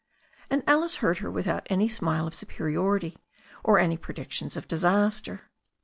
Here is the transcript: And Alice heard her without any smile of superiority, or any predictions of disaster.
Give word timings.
And 0.49 0.63
Alice 0.65 0.95
heard 0.95 1.19
her 1.19 1.29
without 1.29 1.67
any 1.69 1.87
smile 1.87 2.25
of 2.25 2.33
superiority, 2.33 3.17
or 3.63 3.77
any 3.77 3.97
predictions 3.97 4.57
of 4.57 4.67
disaster. 4.67 5.51